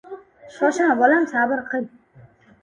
[0.55, 1.87] —Shoshma, bolam, sabr qil.